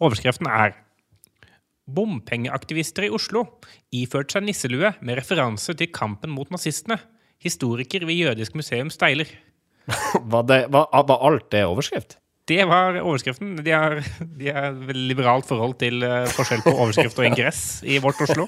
[0.02, 0.76] Overskriften er
[1.88, 3.46] Bompengeaktivister i Oslo
[3.96, 7.00] iført seg nisselue med referanse til kampen mot nazistene.
[7.40, 9.30] Historiker ved Jødisk museum steiler.
[10.28, 12.18] Var, det, var, var alt det overskrift?
[12.48, 13.56] Det var overskriften.
[13.64, 13.98] De har,
[14.40, 18.46] de har veldig liberalt forhold til eh, forskjell på overskrift og ingress i vårt Oslo.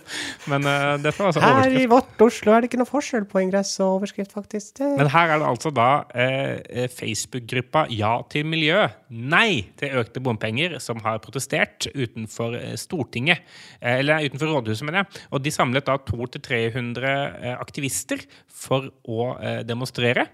[0.49, 1.91] Men uh, dette var altså overskrift.
[1.93, 4.81] vårt Oslo er det ikke noe forskjell på ingress og overskrift, faktisk.
[4.81, 10.79] Men her er det altså da uh, Facebook-gruppa Ja til miljø, nei til økte bompenger,
[10.81, 13.45] som har protestert utenfor Stortinget.
[13.85, 15.25] Eller utenfor rådhuset, mener jeg.
[15.35, 19.33] Og de samlet da 200-300 eh, aktivister for å
[19.67, 20.29] demonstrere.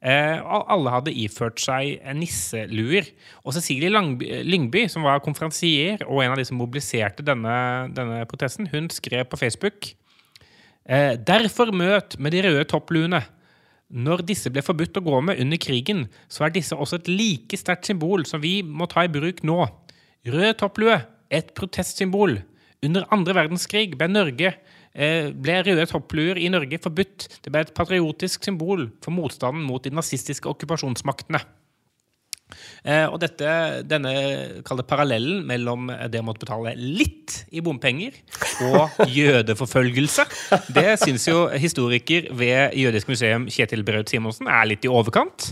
[0.00, 3.10] Eh, alle hadde iført seg nisseluer.
[3.44, 7.56] Og Cecilie Lyngby, som var konferansier og en av de som mobiliserte denne,
[7.96, 9.90] denne protesten, hun skrev på Facebook
[10.88, 13.20] eh, Derfor møt med de røde toppluene.
[13.90, 17.58] Når disse ble forbudt å gå med under krigen, så er disse også et like
[17.58, 19.64] sterkt symbol som vi må ta i bruk nå.
[20.30, 22.38] Rød topplue, et protestsymbol.
[22.86, 24.54] Under andre verdenskrig ble Norge
[24.94, 27.28] ble røde toppluer i Norge forbudt.
[27.44, 31.42] Det ble et patriotisk symbol for motstanden mot de nazistiske okkupasjonsmaktene.
[32.84, 33.50] Eh, og dette,
[33.88, 34.14] denne
[34.66, 38.16] kall parallellen mellom det å måtte betale litt i bompenger
[38.66, 40.24] og jødeforfølgelse,
[40.74, 45.50] det syns jo historiker ved Jødisk museum Kjetil Braut Simonsen er litt i overkant.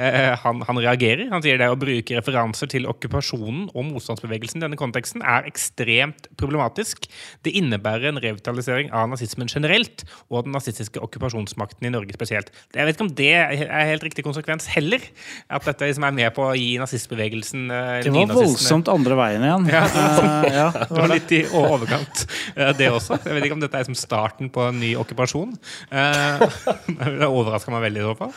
[0.00, 1.28] Eh, han, han reagerer.
[1.32, 6.30] Han sier det å bruke referanser til okkupasjonen og motstandsbevegelsen i denne konteksten er ekstremt
[6.40, 7.08] problematisk.
[7.44, 12.52] Det innebærer en revitalisering av nazismen generelt og den nazistiske okkupasjonsmakten i Norge spesielt.
[12.74, 15.04] Jeg vet ikke om det er helt riktig konsekvens heller.
[15.50, 19.46] At dette liksom er med på å gi nazistbevegelsen eh, Det var voldsomt andre veien
[19.46, 19.70] igjen.
[19.72, 19.84] Ja.
[20.20, 22.24] Uh, ja, det det var var litt i overkant,
[22.54, 23.18] eh, det også.
[23.24, 25.54] Jeg vet ikke om dette er som starten på en ny okkupasjon.
[25.90, 26.46] Uh,
[27.20, 28.34] Det overrasker meg veldig i så fall.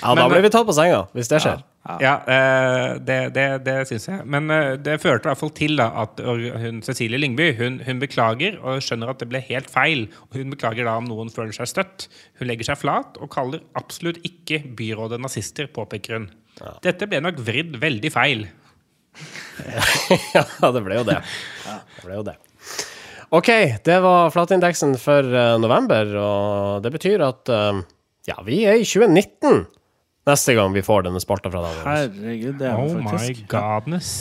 [0.00, 1.62] Ja, da blir vi tatt på senga, hvis det skjer.
[2.00, 4.24] Ja, eh, det, det, det syns jeg.
[4.28, 8.02] Men eh, det førte i hvert fall til da, at hun, Cecilie Lyngby hun, hun
[8.02, 10.06] beklager og skjønner at det ble helt feil.
[10.36, 12.06] Hun beklager da om noen føler seg støtt.
[12.38, 16.28] Hun legger seg flat og kaller absolutt ikke byrådet nazister, påpeker hun.
[16.84, 18.46] Dette ble nok vridd veldig feil.
[20.36, 20.44] ja,
[20.74, 21.18] det ble jo det.
[21.66, 22.36] Det ble jo det.
[23.30, 23.50] OK,
[23.86, 27.80] det var flatindeksen for eh, november, og det betyr at eh,
[28.30, 29.62] ja, vi er i 2019
[30.30, 31.80] neste gang vi får denne spalta fra deg.
[31.86, 33.46] Herregud, det er Oh det my faktisk.
[33.54, 34.12] godness.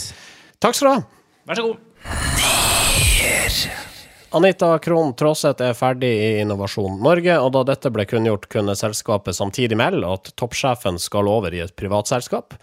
[0.61, 1.01] Takk skal du ha.
[1.49, 1.77] Vær så god.
[4.31, 9.33] Anita Krohn Traaseth er ferdig i Innovasjon Norge, og da dette ble kunngjort, kunne selskapet
[9.33, 12.53] samtidig melde at toppsjefen skal over i et privatselskap.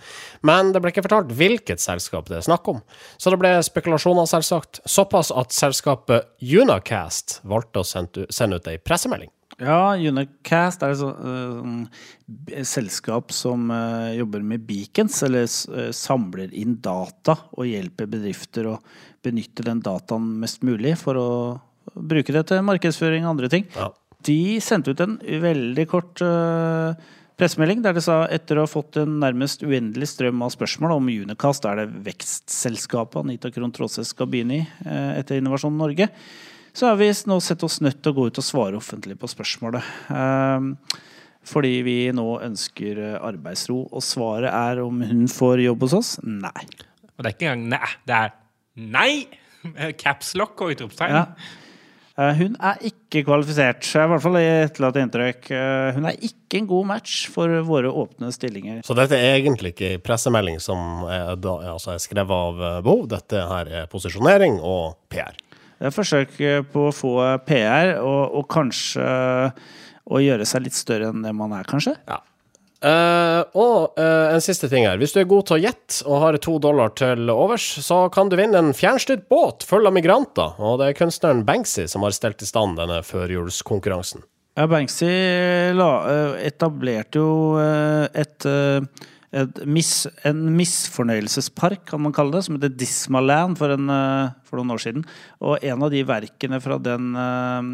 [0.46, 2.78] Men det ble ikke fortalt hvilket selskap det er snakk om,
[3.18, 4.84] så det ble spekulasjoner, selvsagt.
[4.86, 9.32] Såpass at selskapet Unacast valgte å sende ut- ei pressemelding.
[9.56, 11.02] Ja, Unicast er et
[12.52, 18.68] eh, selskap som uh, jobber med beacons, eller eh, samler inn data og hjelper bedrifter
[18.68, 18.74] å
[19.24, 21.28] benytte den dataen mest mulig for å
[21.96, 23.64] bruke det til markedsføring og andre ting.
[23.78, 23.88] Ja.
[24.28, 26.20] De sendte ut en veldig kort
[27.38, 31.10] pressemelding der de sa etter å ha fått en nærmest uendelig strøm av spørsmål om
[31.12, 34.66] Unicast er det vekstselskapet Anita Krohn Traaseth skal begynne i
[35.20, 36.08] etter Innovasjon Norge,
[36.76, 39.30] så har vi nå sett oss nødt til å gå ut og svare offentlig på
[39.32, 39.86] spørsmålet.
[40.12, 40.74] Ehm,
[41.46, 46.10] fordi vi nå ønsker eh, arbeidsro, og svaret er om hun får jobb hos oss?
[46.26, 46.66] Nei.
[47.16, 48.34] Og det er ikke engang nei, det er
[48.92, 49.12] nei!
[49.98, 51.16] Capslock og utropstegn.
[51.16, 51.22] Ja.
[52.16, 55.48] Eh, Hun er ikke kvalifisert, i hvert fall etterlatt inntrykk.
[55.56, 58.84] Eh, Hun er ikke en god match for våre åpne stillinger.
[58.86, 62.84] Så dette er egentlig ikke en pressemelding som er, da, altså er skrevet av Bo.
[62.84, 65.36] behov, dette her er posisjonering og PR.
[65.76, 66.38] Det er forsøk
[66.72, 69.04] på å få PR, og, og kanskje
[70.06, 71.96] å gjøre seg litt større enn det man er, kanskje.
[72.08, 72.22] Ja.
[72.84, 74.98] Uh, og uh, en siste ting her.
[75.00, 78.28] Hvis du er god til å gjette og har to dollar til overs, så kan
[78.30, 80.54] du vinne en fjernstyrt båt full av migranter.
[80.60, 84.26] Og det er kunstneren Banksy som har stelt i stand denne førjulskonkurransen.
[84.56, 85.08] Ja, Banksy
[85.76, 88.46] la, eh, etablerte jo et,
[89.68, 94.76] miss, en misfornøyelsespark, kan man kalle det, som heter Dismaland for, en, eh, for noen
[94.76, 95.04] år siden.
[95.40, 97.72] Og en av de verkene fra den eh,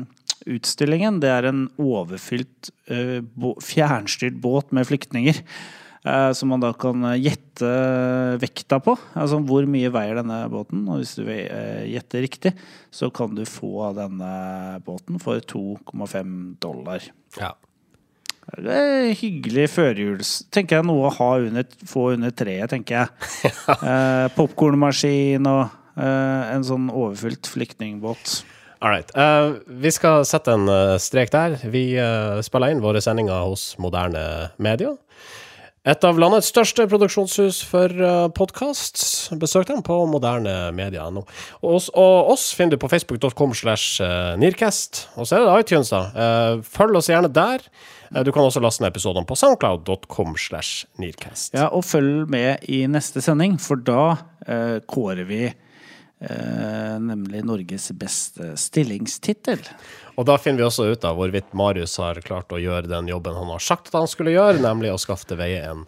[0.56, 3.20] utstillingen, det er en overfylt eh,
[3.62, 5.44] fjernstyrt båt med flyktninger.
[6.34, 7.68] Som man da kan gjette
[8.42, 8.96] vekta på.
[9.14, 10.80] Altså hvor mye veier denne båten.
[10.90, 12.50] Og hvis du gjetter riktig,
[12.90, 14.32] så kan du få denne
[14.82, 17.06] båten for 2,5 dollar.
[17.38, 17.52] Ja.
[18.42, 20.32] Det er hyggelig førjuls...
[20.52, 23.30] Tenker jeg noe å ha under, få under treet, tenker jeg.
[23.92, 25.62] eh, Popkornmaskin og
[25.96, 28.42] eh, en sånn overfylt flyktningbåt.
[28.82, 29.12] All right.
[29.14, 31.54] Eh, vi skal sette en eh, strek der.
[31.70, 34.24] Vi uh, spiller inn våre sendinger hos Moderne
[34.58, 34.90] Media.
[35.82, 39.00] Et av landets største produksjonshus for uh, podkast.
[39.42, 41.24] Besøk dem på modernemedia.no.
[41.58, 45.08] Og, oss- og oss finner du på facebook.com slash eh, nearcast.
[45.18, 46.04] Og så er det iTunes, da.
[46.14, 47.66] Eh, følg oss gjerne der.
[48.12, 51.50] Eh, du kan også laste ned episodene på soundcloud.com slash nearcast.
[51.58, 54.04] Ja, og følg med i neste sending, for da
[54.46, 55.48] eh, kårer vi
[56.22, 59.62] eh, nemlig Norges beste stillingstittel.
[60.16, 63.36] Og da finner vi også ut av hvorvidt Marius har klart å gjøre den jobben
[63.38, 65.84] han har sagt at han skulle gjøre, nemlig å skaffe til veie en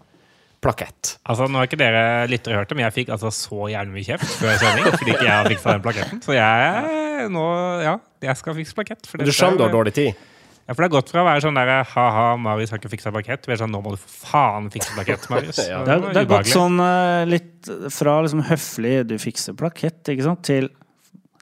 [0.64, 1.18] plakett.
[1.28, 4.06] Altså, Nå har ikke dere lyttere hørt det, men jeg fikk altså så jævlig mye
[4.06, 6.22] kjeft før sending fordi ikke jeg har fiksa den plaketten.
[6.24, 7.48] Så jeg nå,
[7.84, 9.08] ja, jeg skal fikse plakett.
[9.08, 10.30] for Du skjønner du har dårlig tid?
[10.64, 13.12] Ja, for det har gått fra å være sånn der ha-ha, Marius har ikke fiksa
[13.12, 15.60] plakett, til å være sånn nå må du for faen fikse plakett, Marius.
[15.74, 15.82] Ja.
[15.84, 20.24] Det har, det har gått sånn eh, litt fra liksom høflig 'du fikser plakett', ikke
[20.24, 20.70] sant, til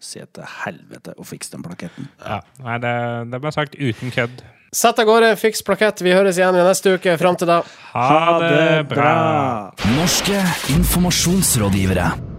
[0.02, 2.08] si til helvete og fiks den plaketten.
[2.18, 2.96] Ja, nei, det,
[3.30, 4.42] det ble sagt uten kødd.
[4.74, 6.00] Sett av gårde, fiks plakett.
[6.00, 7.14] Vi høres igjen neste uke.
[7.20, 7.60] Fram til da.
[7.92, 9.14] Ha det bra!
[9.98, 10.42] Norske
[10.72, 12.31] informasjonsrådgivere.